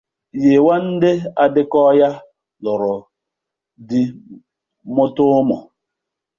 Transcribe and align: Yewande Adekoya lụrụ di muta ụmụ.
Yewande 0.45 1.11
Adekoya 1.43 2.09
lụrụ 2.63 2.93
di 3.87 3.99
muta 4.93 5.23
ụmụ. 5.39 5.57